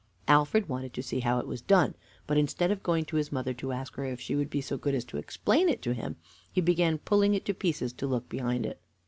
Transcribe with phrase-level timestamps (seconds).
[0.27, 1.93] Alfred wanted to see how it was done,
[2.25, 4.75] but, instead of going to his mother to ask her if she would be so
[4.75, 6.15] good as to explain it to him,
[6.51, 8.81] he began pulling it to pieces to look behind it.